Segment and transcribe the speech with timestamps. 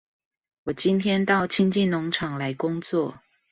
[0.63, 3.19] 我今天到清境農場來工作